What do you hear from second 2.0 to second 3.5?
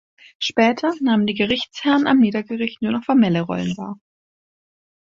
am Niedergericht nur noch formelle